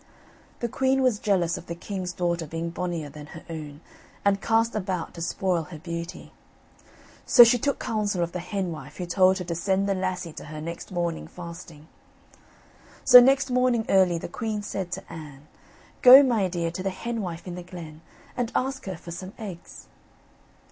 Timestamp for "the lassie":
9.87-10.33